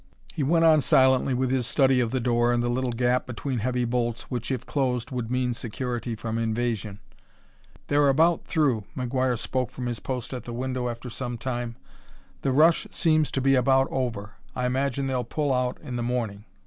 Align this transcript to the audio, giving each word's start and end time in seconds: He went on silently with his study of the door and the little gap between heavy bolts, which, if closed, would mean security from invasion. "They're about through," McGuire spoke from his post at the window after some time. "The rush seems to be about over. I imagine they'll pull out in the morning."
He 0.33 0.41
went 0.41 0.65
on 0.65 0.81
silently 0.81 1.35
with 1.35 1.51
his 1.51 1.67
study 1.67 1.99
of 1.99 2.09
the 2.09 2.19
door 2.19 2.51
and 2.51 2.63
the 2.63 2.69
little 2.71 2.91
gap 2.91 3.27
between 3.27 3.59
heavy 3.59 3.85
bolts, 3.85 4.31
which, 4.31 4.49
if 4.49 4.65
closed, 4.65 5.11
would 5.11 5.29
mean 5.29 5.53
security 5.53 6.15
from 6.15 6.39
invasion. 6.39 6.97
"They're 7.85 8.09
about 8.09 8.45
through," 8.45 8.85
McGuire 8.97 9.37
spoke 9.37 9.69
from 9.69 9.85
his 9.85 9.99
post 9.99 10.33
at 10.33 10.45
the 10.45 10.53
window 10.53 10.89
after 10.89 11.11
some 11.11 11.37
time. 11.37 11.75
"The 12.41 12.51
rush 12.51 12.87
seems 12.89 13.29
to 13.29 13.41
be 13.41 13.53
about 13.53 13.87
over. 13.91 14.31
I 14.55 14.65
imagine 14.65 15.05
they'll 15.05 15.23
pull 15.23 15.53
out 15.53 15.79
in 15.81 15.97
the 15.97 16.01
morning." 16.01 16.45